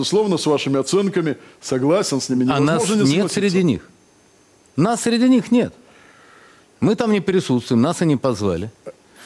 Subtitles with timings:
[0.00, 2.46] безусловно, с вашими оценками, согласен с ними.
[2.50, 3.88] А нас не нет среди них.
[4.76, 5.74] Нас среди них нет.
[6.80, 8.70] Мы там не присутствуем, нас и не позвали.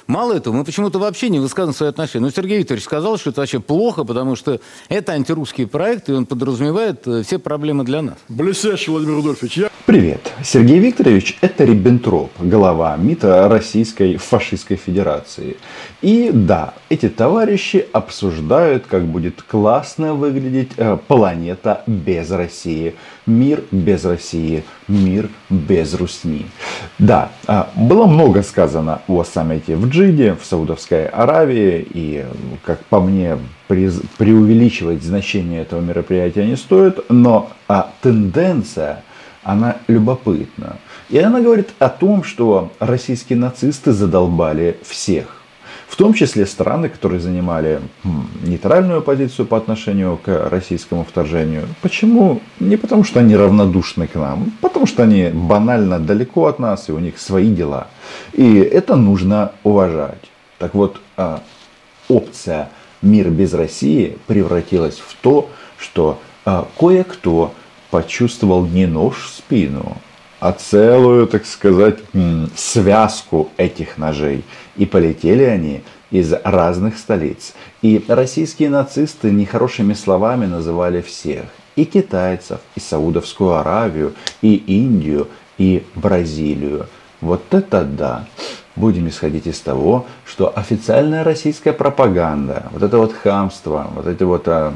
[0.07, 2.27] Мало этого, мы почему-то вообще не высказываем свои отношения.
[2.27, 6.27] Но Сергей Викторович сказал, что это вообще плохо, потому что это антирусский проект, и он
[6.27, 8.17] подразумевает э, все проблемы для нас.
[8.29, 9.57] Блестяще, Владимир Рудольфович.
[9.57, 10.33] Я Привет.
[10.43, 15.59] Сергей Викторович– это Риббентроп, глава МИДа Российской фашистской федерации.
[16.01, 22.95] И да, эти товарищи обсуждают, как будет классно выглядеть э, планета без России.
[23.27, 24.65] Мир без России.
[24.87, 26.47] Мир без Русни.
[26.99, 31.87] Да, а, было много сказано о саммите в Джиде, в Саудовской Аравии.
[31.95, 32.25] И,
[32.65, 37.11] как по мне, преувеличивать значение этого мероприятия не стоит.
[37.11, 39.03] Но а, тенденция
[39.43, 40.77] она любопытна.
[41.11, 45.44] И она говорит о том, что российские нацисты задолбали всех.
[45.95, 51.69] В том числе страны, которые занимали м, нейтральную позицию по отношению к российскому вторжению.
[51.83, 52.41] Почему?
[52.59, 56.93] Не потому, что они равнодушны к нам, потому что они банально далеко от нас, и
[56.93, 57.87] у них свои дела.
[58.33, 60.25] И это нужно уважать.
[60.59, 61.45] Так вот, а,
[62.09, 62.71] опция
[63.01, 65.49] «Мир без России» превратилась в то,
[65.79, 67.55] что а, кое-кто
[67.93, 69.97] почувствовал не нож в спину,
[70.41, 71.99] а целую, так сказать,
[72.57, 74.45] связку этих ножей.
[74.77, 77.55] И полетели они из разных столиц.
[77.83, 81.45] И российские нацисты нехорошими словами называли всех.
[81.77, 86.87] И китайцев, и Саудовскую Аравию, и Индию, и Бразилию.
[87.21, 88.27] Вот это да.
[88.77, 94.49] Будем исходить из того, что официальная российская пропаганда, вот это вот хамство, вот эти вот
[94.49, 94.75] а,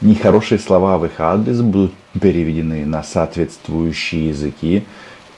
[0.00, 4.84] нехорошие слова в их адрес будут переведены на соответствующие языки,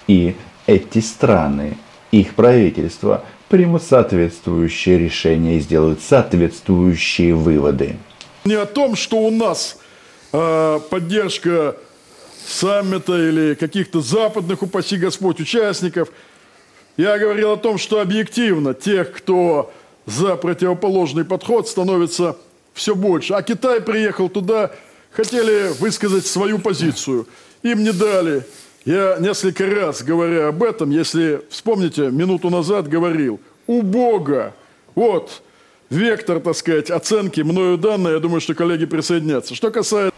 [0.06, 0.34] и
[0.66, 1.76] эти страны,
[2.10, 7.96] их правительства примут соответствующие решения и сделают соответствующие выводы.
[8.44, 9.78] не о том, что у нас
[10.32, 11.76] э, поддержка
[12.46, 16.08] саммита или каких-то западных, упаси Господь, участников.
[16.96, 19.72] Я говорил о том, что объективно тех, кто
[20.06, 22.36] за противоположный подход, становится
[22.72, 23.34] все больше.
[23.34, 24.70] А Китай приехал туда,
[25.18, 27.26] хотели высказать свою позицию.
[27.64, 28.44] Им не дали.
[28.84, 34.54] Я несколько раз, говоря об этом, если вспомните, минуту назад говорил, у Бога,
[34.94, 35.42] вот,
[35.90, 39.56] вектор, так сказать, оценки мною данные, я думаю, что коллеги присоединятся.
[39.56, 40.14] Что касается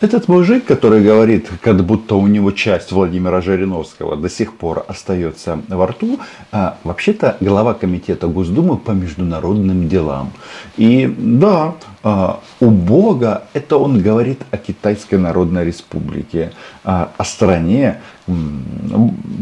[0.00, 5.60] Этот мужик, который говорит, как будто у него часть Владимира Жириновского до сих пор остается
[5.68, 6.18] во рту,
[6.52, 10.32] а, вообще-то глава комитета Госдумы по международным делам.
[10.78, 16.52] И да, а, у Бога это он говорит о Китайской Народной Республике,
[16.82, 18.00] а, о стране,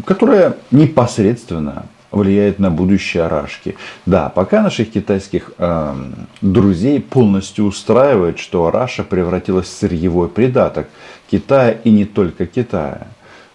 [0.06, 3.76] которая непосредственно влияет на будущее Рашки.
[4.06, 10.88] Да, пока наших китайских эм, друзей полностью устраивает, что Раша превратилась в сырьевой придаток
[11.30, 13.06] Китая и не только Китая.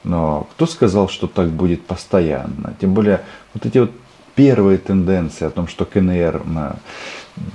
[0.03, 2.75] Но кто сказал, что так будет постоянно?
[2.79, 3.21] Тем более
[3.53, 3.91] вот эти вот
[4.35, 6.73] первые тенденции о том, что КНР э,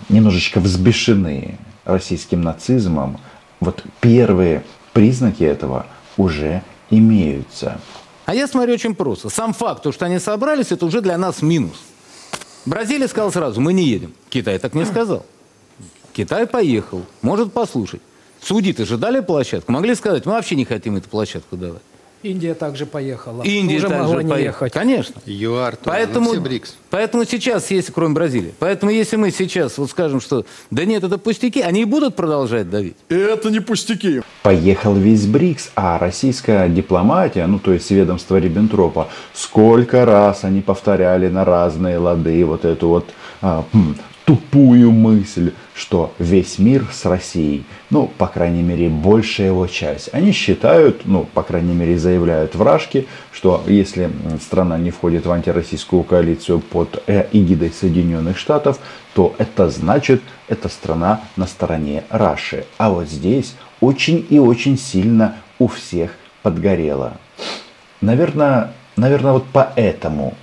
[0.08, 3.19] немножечко взбешены российским нацизмом,
[3.60, 7.81] вот первые признаки этого уже имеются.
[8.28, 9.30] А я смотрю очень просто.
[9.30, 11.80] Сам факт, то, что они собрались, это уже для нас минус.
[12.66, 14.12] Бразилия сказала сразу, мы не едем.
[14.28, 15.24] Китай так не сказал.
[16.12, 18.02] Китай поехал, может послушать.
[18.42, 19.72] Судьи-то же дали площадку.
[19.72, 21.80] Могли сказать, мы вообще не хотим эту площадку давать.
[22.22, 23.42] Индия также поехала.
[23.42, 24.66] Индия Уже также могла не поехала.
[24.66, 24.72] ехать.
[24.72, 25.20] Конечно.
[25.24, 26.76] ЮАР, тоже, ну, Поэтому, все БРИКС.
[26.90, 31.18] поэтому сейчас, если кроме Бразилии, поэтому если мы сейчас вот скажем, что да нет, это
[31.18, 32.96] пустяки, они и будут продолжать давить.
[33.08, 34.22] И это не пустяки.
[34.42, 41.28] Поехал весь БРИКС, а российская дипломатия, ну то есть ведомство Риббентропа, сколько раз они повторяли
[41.28, 43.10] на разные лады вот эту вот
[43.42, 43.64] а,
[44.28, 50.10] тупую мысль, что весь мир с Россией, ну, по крайней мере, большая его часть.
[50.12, 54.10] Они считают, ну, по крайней мере, заявляют вражки, что если
[54.42, 58.80] страна не входит в антироссийскую коалицию под э, эгидой Соединенных Штатов,
[59.14, 62.66] то это значит, эта страна на стороне Раши.
[62.76, 66.10] А вот здесь очень и очень сильно у всех
[66.42, 67.16] подгорело.
[68.02, 70.34] Наверное, наверное, вот поэтому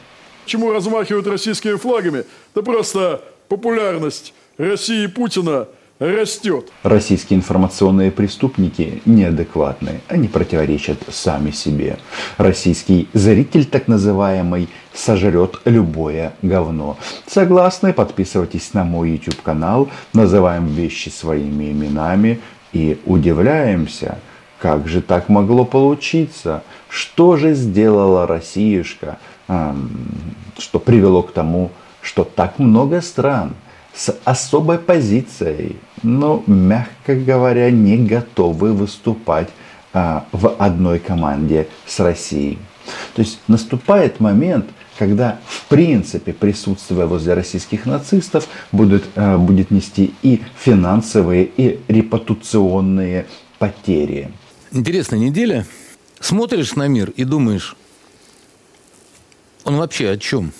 [0.43, 2.23] Почему размахивают российскими флагами?
[2.53, 5.67] Да просто популярность России Путина
[5.99, 6.71] растет.
[6.83, 11.97] Российские информационные преступники неадекватны, они противоречат сами себе.
[12.37, 16.97] Российский зритель, так называемый, сожрет любое говно.
[17.27, 17.93] Согласны?
[17.93, 22.41] Подписывайтесь на мой YouTube канал, называем вещи своими именами
[22.73, 24.19] и удивляемся,
[24.59, 26.63] как же так могло получиться?
[26.89, 29.17] Что же сделала Россиюшка,
[29.47, 31.71] что привело к тому,
[32.05, 33.55] что так много стран
[33.93, 39.49] с особой позицией ну, мягко говоря, не готовы выступать
[39.93, 42.59] а, в одной команде с Россией.
[43.15, 44.67] То есть наступает момент,
[44.99, 53.25] когда в принципе присутствие возле российских нацистов будет, а, будет нести и финансовые, и репутационные
[53.57, 54.31] потери.
[54.71, 55.65] Интересная неделя.
[56.19, 57.75] Смотришь на мир и думаешь,
[59.63, 60.51] он вообще о чем?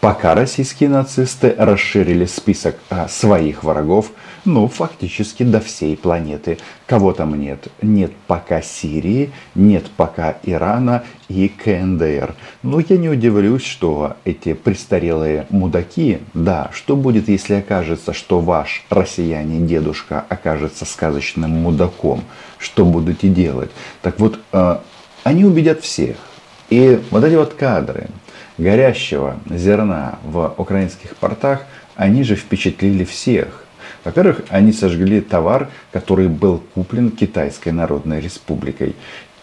[0.00, 4.12] Пока российские нацисты расширили список а, своих врагов,
[4.44, 6.58] ну, фактически до всей планеты.
[6.86, 7.66] Кого там нет?
[7.82, 12.34] Нет пока Сирии, нет пока Ирана и КНДР.
[12.62, 18.84] Но я не удивлюсь, что эти престарелые мудаки, да, что будет, если окажется, что ваш
[18.90, 22.22] россиянин дедушка окажется сказочным мудаком?
[22.58, 23.70] Что будете делать?
[24.02, 24.82] Так вот, а,
[25.24, 26.16] они убедят всех.
[26.70, 28.08] И вот эти вот кадры,
[28.58, 31.64] горящего зерна в украинских портах,
[31.94, 33.64] они же впечатлили всех.
[34.04, 38.94] Во-первых, они сожгли товар, который был куплен Китайской Народной Республикой.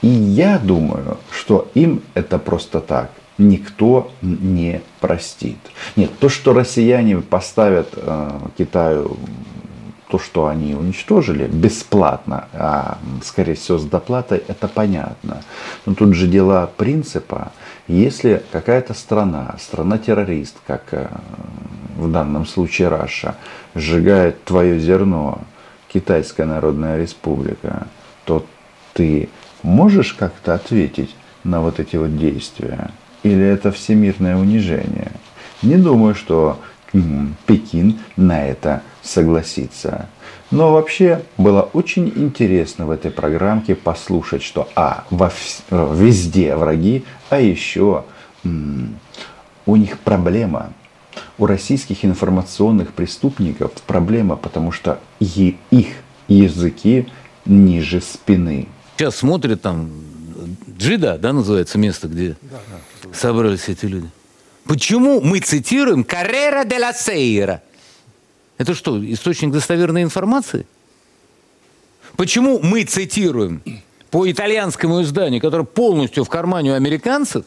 [0.01, 5.57] И я думаю, что им это просто так никто не простит.
[5.95, 9.18] Нет, то, что россияне поставят э, Китаю
[10.13, 15.42] то, что они уничтожили, бесплатно, а скорее всего с доплатой, это понятно.
[15.88, 17.51] Но тут же дела принципа.
[17.88, 21.07] Если какая-то страна, страна-террорист, как э,
[21.98, 23.38] в данном случае Раша,
[23.74, 25.39] сжигает твое зерно,
[25.92, 27.88] Китайская Народная Республика,
[28.25, 28.45] то
[28.94, 29.30] ты
[29.63, 32.92] можешь как-то ответить на вот эти вот действия?
[33.24, 35.12] Или это всемирное унижение?
[35.63, 36.60] Не думаю, что
[37.48, 40.07] Пекин на это согласится.
[40.51, 45.31] Но вообще было очень интересно в этой программке послушать, что а, во,
[45.69, 48.05] везде враги, а еще
[48.44, 50.73] у них проблема.
[51.38, 55.88] У российских информационных преступников проблема, потому что их
[56.27, 57.07] языки
[57.45, 58.67] ниже спины.
[58.95, 59.89] Сейчас смотрят там
[60.77, 62.59] Джида, да, называется место, где да,
[63.03, 63.09] да.
[63.13, 64.09] собрались эти люди.
[64.65, 67.61] Почему мы цитируем «Каррера де ла Сейра»?
[68.57, 70.65] Это что, источник достоверной информации?
[72.15, 73.61] Почему мы цитируем
[74.11, 77.45] по итальянскому изданию, которое полностью в кармане у американцев,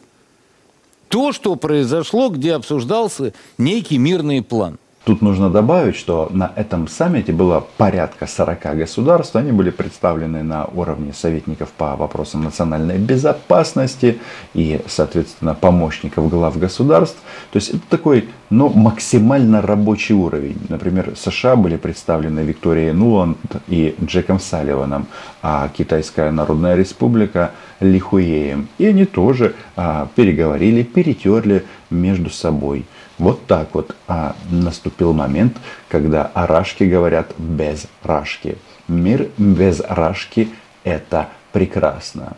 [1.07, 7.31] то, что произошло, где обсуждался некий мирный план– Тут нужно добавить, что на этом саммите
[7.31, 9.37] было порядка 40 государств.
[9.37, 14.19] Они были представлены на уровне советников по вопросам национальной безопасности
[14.53, 17.19] и, соответственно, помощников глав государств.
[17.53, 20.57] То есть это такой ну, максимально рабочий уровень.
[20.67, 23.37] Например, США были представлены Викторией Нуланд
[23.69, 25.07] и Джеком Салливаном,
[25.41, 28.67] а Китайская Народная Республика Ли Хуеем.
[28.77, 32.85] И они тоже а, переговорили, перетерли между собой.
[33.17, 35.57] Вот так вот а, наступил момент,
[35.89, 38.57] когда о Рашке говорят без Рашки.
[38.87, 40.49] Мир без Рашки–
[40.83, 42.37] это прекрасно.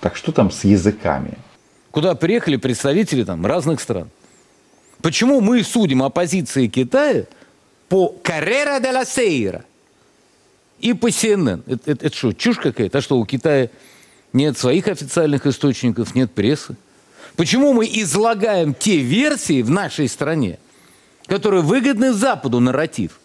[0.00, 1.36] Так что там с языками?
[1.90, 4.08] Куда приехали представители там, разных стран.
[5.02, 7.24] Почему мы судим о позиции Китая
[7.88, 9.64] по Каррера де ла Сейра
[10.78, 11.62] и по CNN?
[11.66, 12.98] Это, это, это что, чушь какая-то?
[12.98, 13.68] А что, у Китая
[14.32, 16.76] нет своих официальных источников, нет прессы?
[17.40, 20.58] Почему мы излагаем те версии в нашей стране,
[21.24, 23.18] которые выгодны Западу нарратив?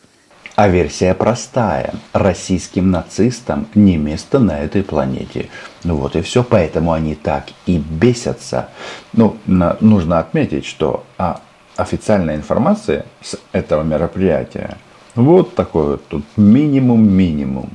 [0.55, 1.93] А версия простая.
[2.13, 5.49] Российским нацистам не место на этой планете.
[5.83, 6.45] Ну вот и все.
[6.45, 8.69] Поэтому они так и бесятся.
[9.11, 11.41] Ну, на, нужно отметить, что а,
[11.75, 14.77] официальная информация с этого мероприятия
[15.15, 17.69] вот такой вот тут минимум-минимум.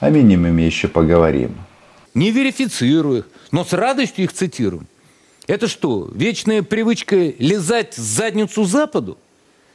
[0.00, 1.54] О минимуме еще поговорим.
[2.12, 4.88] Не верифицирую их, но с радостью их цитируем.
[5.46, 9.18] Это что, вечная привычка лизать задницу Западу?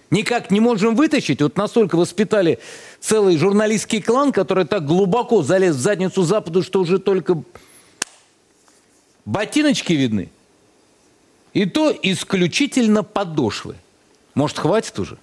[0.09, 1.41] Никак не можем вытащить?
[1.41, 2.59] Вот настолько воспитали
[2.99, 7.43] целый журналистский клан, который так глубоко залез в задницу Западу, что уже только
[9.25, 10.29] ботиночки видны.
[11.53, 13.75] И то исключительно подошвы.
[14.33, 15.17] Может, хватит уже?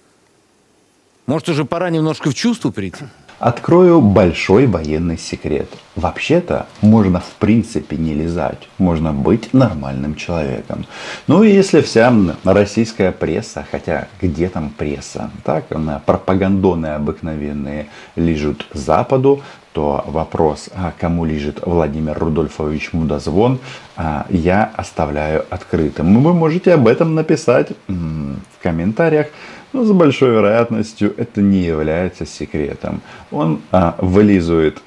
[1.25, 3.05] Может, уже пора немножко в чувство прийти?
[3.39, 5.69] Открою большой военный секрет.
[5.95, 8.67] Вообще-то можно в принципе не лизать.
[8.79, 10.87] Можно быть нормальным человеком.
[11.27, 12.11] Ну и если вся
[12.43, 15.65] российская пресса, хотя где там пресса, так,
[16.05, 19.41] пропагандоны обыкновенные лежат Западу,
[19.77, 23.59] то вопрос, а кому лежит Владимир Рудольфович Мудозвон,
[23.95, 26.23] а, я оставляю открытым.
[26.23, 29.27] Вы можете об этом написать в комментариях.
[29.73, 33.01] Но с большой вероятностью это не является секретом.
[33.29, 34.81] Он а, вылизывает,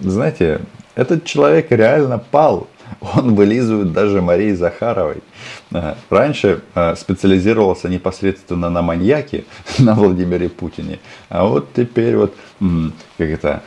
[0.00, 0.62] знаете,
[0.96, 2.66] этот человек реально пал.
[3.14, 5.22] Он вылизывает даже Марии Захаровой.
[5.72, 9.44] Э, раньше э, специализировался непосредственно на маньяке,
[9.78, 10.98] на Владимире Путине.
[11.28, 12.34] А вот теперь вот
[13.18, 13.62] как это,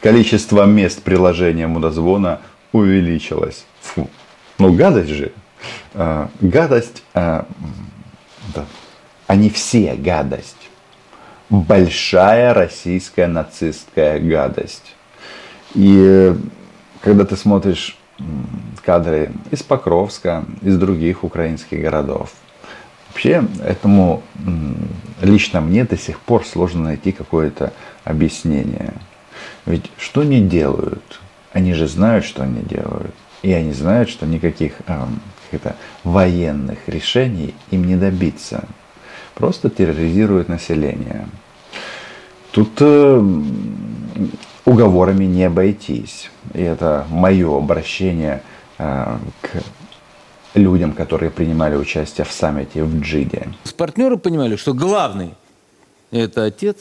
[0.00, 2.40] количество мест приложения мудозвона
[2.72, 3.64] увеличилось.
[3.80, 4.10] Фу.
[4.58, 5.32] Ну, гадость же.
[5.94, 7.46] Э, гадость, да.
[9.26, 10.56] они все гадость.
[11.48, 14.94] Большая российская нацистская гадость.
[15.74, 16.34] И
[17.02, 17.98] когда ты смотришь
[18.84, 22.32] кадры из Покровска, из других украинских городов.
[23.08, 24.22] Вообще, этому
[25.20, 27.72] лично мне до сих пор сложно найти какое-то
[28.04, 28.94] объяснение.
[29.66, 31.20] Ведь что они делают?
[31.52, 33.14] Они же знают, что они делают.
[33.42, 35.06] И они знают, что никаких э,
[35.50, 38.64] это, военных решений им не добиться.
[39.34, 41.26] Просто терроризируют население.
[42.52, 43.42] Тут э,
[44.64, 46.30] уговорами не обойтись.
[46.54, 48.42] И это мое обращение
[48.78, 49.62] э, к
[50.54, 53.48] людям, которые принимали участие в саммите в Джиде.
[53.76, 55.34] Партнеры понимали, что главный
[56.10, 56.76] это отец.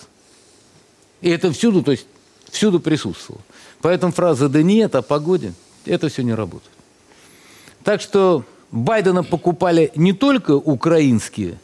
[1.21, 2.05] И это всюду, то есть
[2.51, 3.41] всюду присутствовало.
[3.81, 5.53] Поэтому фраза «да нет» о погоде,
[5.85, 6.71] это все не работает.
[7.83, 11.57] Так что Байдена покупали не только украинские,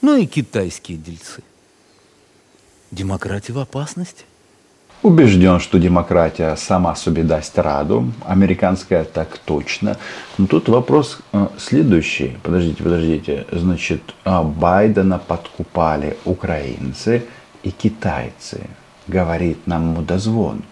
[0.00, 1.42] но и китайские дельцы.
[2.90, 4.24] Демократия в опасности.
[5.02, 8.12] Убежден, что демократия сама себе даст раду.
[8.24, 9.96] Американская так точно.
[10.38, 12.36] Но тут вопрос э, следующий.
[12.44, 13.46] Подождите, подождите.
[13.50, 17.24] Значит, а Байдена подкупали украинцы
[17.64, 18.60] и китайцы.
[19.08, 20.62] Говорит нам мудозвон.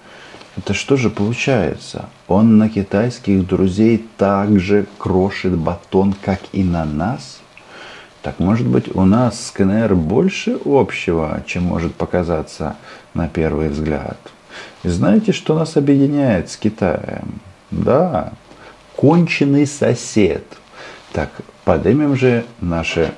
[0.57, 2.09] Это что же получается?
[2.29, 7.40] Он на китайских друзей также крошит батон, как и на нас?
[8.23, 12.77] Так может быть у нас с КНР больше общего, чем может показаться
[13.15, 14.19] на первый взгляд.
[14.83, 17.41] И знаете, что нас объединяет с Китаем?
[17.71, 18.33] Да,
[18.97, 20.45] конченый сосед.
[21.13, 21.31] Так,
[21.65, 23.15] поднимем же наши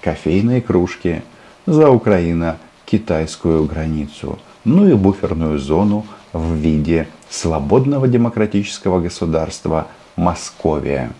[0.00, 1.22] кофейные кружки
[1.66, 11.10] за Украино-китайскую границу, ну и буферную зону в виде свободного демократического государства Московия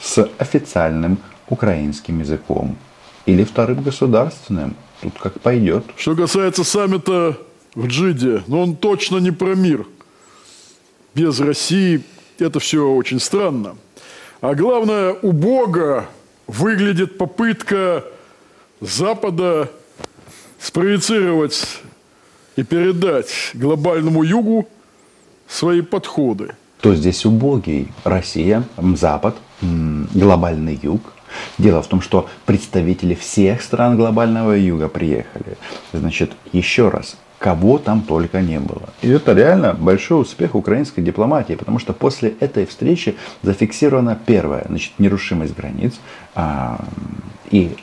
[0.00, 2.76] с официальным украинским языком
[3.26, 4.76] или вторым государственным.
[5.00, 5.84] Тут как пойдет.
[5.96, 7.36] Что касается саммита
[7.74, 9.86] в Джиде, но ну, он точно не про мир.
[11.14, 12.02] Без России
[12.38, 13.76] это все очень странно.
[14.40, 16.06] А главное, у Бога
[16.46, 18.04] выглядит попытка
[18.80, 19.70] Запада
[20.58, 21.80] спроецировать
[22.56, 24.68] и передать глобальному югу
[25.48, 26.54] свои подходы.
[26.78, 27.88] Кто здесь убогий?
[28.04, 28.64] Россия,
[28.96, 31.00] Запад, глобальный юг–
[31.58, 35.56] Дело в том, что представители всех стран глобального юга приехали.
[35.92, 38.90] Значит, еще раз, кого там только не было.
[39.02, 44.92] И это реально большой успех украинской дипломатии, потому что после этой встречи зафиксирована первая, значит,
[44.98, 45.94] нерушимость границ
[46.34, 46.84] а,
[47.50, 47.76] и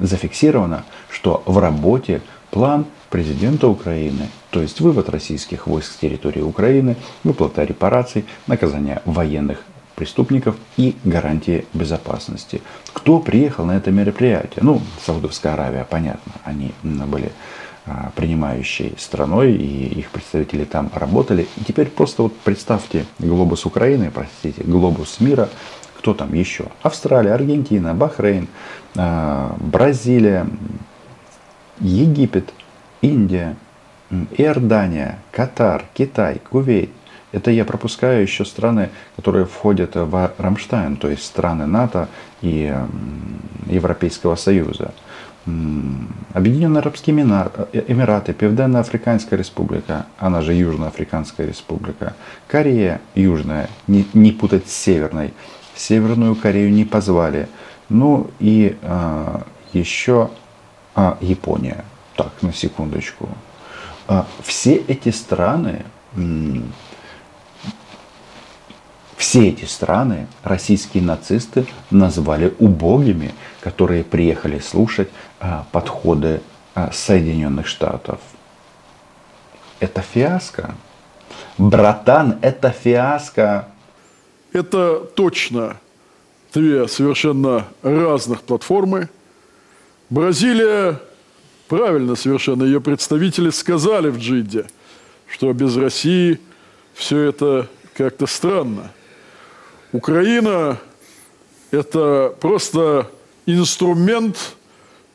[0.00, 6.96] зафиксировано, что в работе план президента Украины, то есть вывод российских войск с территории Украины,
[7.24, 12.62] выплата репараций, наказание военных преступников и гарантии безопасности.
[12.92, 14.60] Кто приехал на это мероприятие?
[14.62, 17.32] Ну, Саудовская Аравия, понятно, они были
[17.84, 21.48] а, принимающей страной, и их представители там работали.
[21.56, 25.48] И теперь просто вот представьте глобус Украины, простите, глобус мира,
[25.98, 26.66] кто там еще?
[26.82, 28.46] Австралия, Аргентина, Бахрейн,
[28.96, 30.46] а, Бразилия,
[31.80, 32.52] Египет,
[33.00, 33.56] Индия,
[34.36, 36.90] Иордания, Катар, Китай, Кувейт,
[37.32, 42.08] это я пропускаю еще страны, которые входят в Рамштайн, то есть страны НАТО
[42.42, 42.74] и
[43.66, 44.92] Европейского Союза.
[46.34, 47.16] Объединенные Арабские
[47.72, 52.14] э, Эмираты, Південно-Африканская республика, она же Южноафриканская республика,
[52.46, 55.34] Корея Южная, не, не путать с Северной.
[55.74, 57.48] Северную Корею не позвали.
[57.88, 60.30] Ну и а, еще
[60.94, 61.84] а, Япония.
[62.16, 63.28] Так, на секундочку.
[64.06, 65.84] А, все эти страны
[69.22, 76.40] все эти страны российские нацисты назвали убогими, которые приехали слушать а, подходы
[76.74, 78.18] а, Соединенных Штатов.
[79.78, 80.74] Это фиаско.
[81.56, 83.68] Братан, это фиаско.
[84.52, 85.76] Это точно
[86.52, 89.08] две совершенно разных платформы.
[90.10, 91.00] Бразилия,
[91.68, 94.66] правильно совершенно, ее представители сказали в Джидде,
[95.28, 96.40] что без России
[96.94, 98.90] все это как-то странно–
[99.92, 100.78] Украина–
[101.70, 103.10] это просто
[103.44, 104.56] инструмент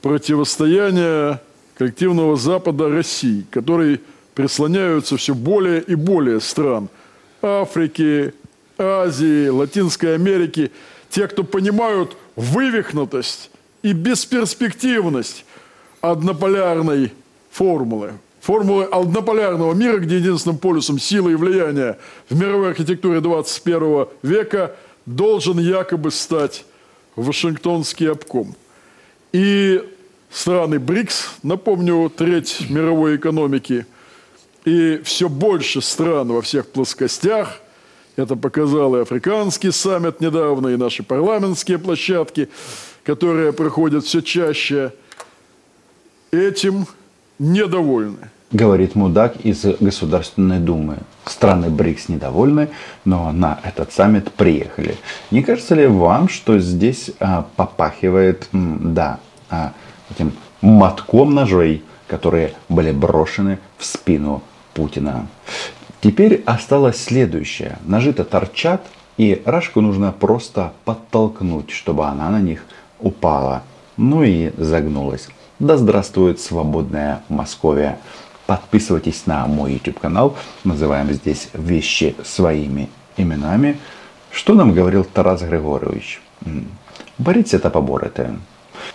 [0.01, 1.41] противостояния
[1.75, 4.01] коллективного Запада России, который
[4.36, 6.89] прислоняются все более и более стран
[7.41, 8.34] Африки,
[8.77, 10.72] Азии, Латинской Америки,
[11.10, 13.50] те, кто понимают вывихнутость
[13.81, 15.43] и бесперспективность
[16.01, 17.13] однополярной
[17.50, 18.13] формулы.
[18.41, 21.98] Формулы однополярного мира, где единственным полюсом силы и влияния
[22.29, 24.75] в мировой архитектуре 21 века
[25.06, 26.65] должен якобы стать
[27.15, 28.56] Вашингтонский обком.
[29.34, 29.84] И
[30.29, 33.86] страны БРИКС, напомню, треть мировой экономики,
[34.65, 37.62] и все больше стран во всех плоскостях,
[38.17, 42.50] это показал и африканский саммит недавно, и наши парламентские площадки,
[43.03, 44.91] которые проходят все чаще,
[46.32, 46.88] этим
[47.39, 48.29] недовольны.
[48.51, 51.00] Говорит мудак из Государственной Думы.
[51.25, 52.70] Страны БРИКС недовольны,
[53.03, 54.96] но на этот саммит приехали.
[55.32, 59.74] Не кажется ли вам, что здесь а, попахивает, да, а,
[60.10, 64.41] этим мотком ножей, которые были брошены в спину
[64.74, 65.27] Путина?
[66.00, 67.79] Теперь осталось следующее.
[67.86, 68.82] Ножи-то торчат,
[69.17, 72.63] и Рашку нужно просто подтолкнуть, чтобы она на них
[73.01, 73.63] упала.
[73.98, 75.27] Ну и загнулась.
[75.60, 77.98] Да здравствует свободная Московия.
[78.46, 80.36] Подписывайтесь на мой YouTube канал.
[80.64, 83.80] Называем здесь вещи своими именами.
[84.32, 86.22] Что нам говорил Тарас Григорович?
[86.46, 86.66] М,
[87.18, 88.30] Боріться та поборете.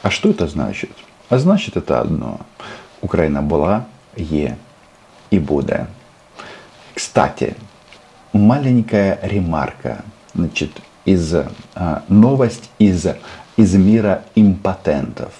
[0.03, 0.91] А что это значит?
[1.29, 2.39] А значит это одно.
[3.01, 3.83] Украина была,
[4.17, 4.57] є
[5.33, 5.87] и буде.
[6.95, 7.55] Кстати,
[8.33, 10.05] маленькая ремарка.
[10.35, 10.71] Значит,
[11.05, 11.35] из,
[11.75, 13.07] а, новость из,
[13.59, 15.31] из мира импотентов.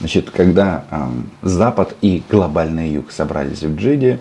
[0.00, 1.10] Значит, когда а,
[1.42, 4.20] Запад и глобальный Юг собрались в Джиде,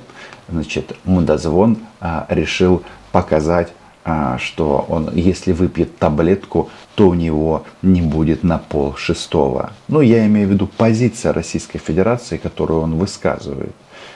[0.50, 3.72] значит, Мудозвон а, решил показать,
[4.03, 9.72] а, что он, если выпьет таблетку, то у него не будет на пол шестого.
[9.88, 13.74] Ну, я имею в виду позиция Российской Федерации, которую он высказывает.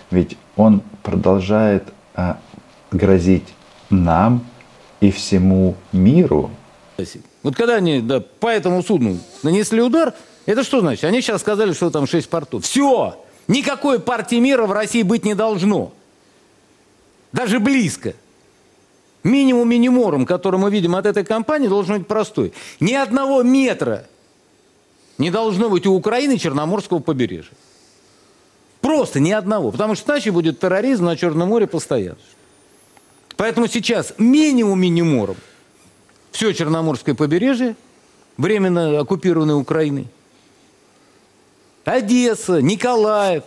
[0.10, 1.84] Ведь он продолжает
[2.16, 2.38] а,
[2.92, 3.54] грозить
[3.90, 4.46] нам
[5.00, 6.50] и всему миру.
[7.44, 10.14] Вот когда они да, по этому судну нанесли удар,
[10.46, 11.04] это что значит?
[11.04, 12.64] Они сейчас сказали, что там 6 портов.
[12.64, 13.24] Все!
[13.48, 15.94] Никакой партии мира в России быть не должно.
[17.32, 18.14] Даже близко.
[19.24, 22.54] Минимум миниморум, который мы видим от этой компании, должен быть простой.
[22.80, 24.08] Ни одного метра
[25.18, 27.54] не должно быть у Украины Черноморского побережья.
[28.82, 29.72] Просто ни одного.
[29.72, 32.18] Потому что иначе будет терроризм на Черном море постоянно.
[33.38, 35.38] Поэтому сейчас минимум миниморум
[36.32, 37.76] все Черноморское побережье,
[38.38, 40.08] временно оккупированной Украиной,
[41.86, 43.44] Одесса, Николаев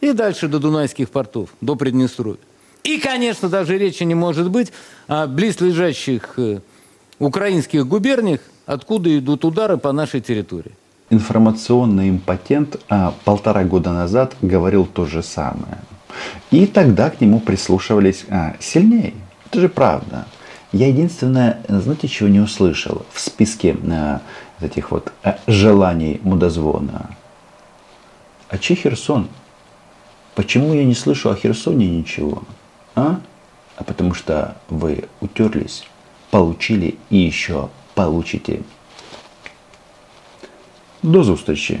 [0.00, 2.40] и дальше до Дунайских портов, до Приднестровья.
[2.82, 4.72] И, конечно, даже речи не может быть
[5.08, 6.60] о близлежащих э,
[7.18, 10.72] украинских губерниях, откуда идут удары по нашей территории.
[11.10, 15.78] Информационный импотент а, полтора года назад говорил то же самое.
[16.50, 19.14] И тогда к нему прислушивались а, сильнее.
[19.46, 20.26] Это же правда.
[20.72, 24.20] Я единственное, знаете, чего не услышал в списке а,
[24.60, 27.15] этих вот а, желаний мудозвона?
[28.48, 29.28] А че Херсон?
[30.34, 32.42] Почему я не слышу о Херсоне ничего?
[32.94, 33.20] А?
[33.76, 35.84] А потому что вы утерлись,
[36.30, 38.60] получили и еще получите.
[41.02, 41.80] До зустрічі!